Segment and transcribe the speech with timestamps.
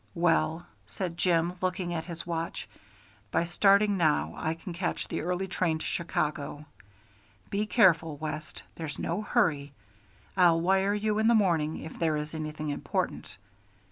[0.15, 2.67] "Well," said Jim, looking at his watch,
[3.29, 6.65] "by starting now I can catch the early train to Chicago.
[7.51, 9.73] Be careful, West; there's no hurry.
[10.35, 13.37] I'll wire you in the morning if there is anything important.